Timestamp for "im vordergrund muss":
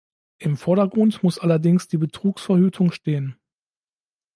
0.39-1.37